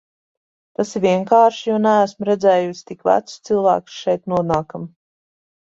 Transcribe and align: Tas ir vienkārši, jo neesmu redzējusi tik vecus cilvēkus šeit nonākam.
Tas 0.79 0.93
ir 0.99 1.03
vienkārši, 1.03 1.61
jo 1.71 1.75
neesmu 1.83 2.27
redzējusi 2.31 2.83
tik 2.93 3.07
vecus 3.11 3.39
cilvēkus 3.51 4.03
šeit 4.07 4.25
nonākam. 4.35 4.91